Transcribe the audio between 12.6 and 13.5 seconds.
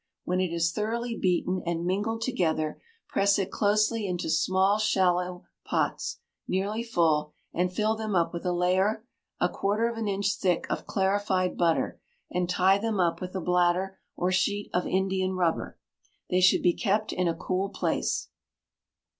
them up with a